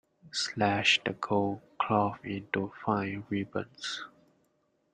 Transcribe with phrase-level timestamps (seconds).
[0.31, 4.03] Slash the gold cloth into fine ribbons.